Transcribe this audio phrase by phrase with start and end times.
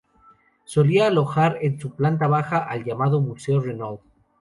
[0.65, 4.01] Solía alojar en su planta baja al llamado Museo Renault.